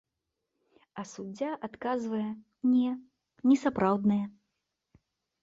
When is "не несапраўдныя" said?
2.73-4.25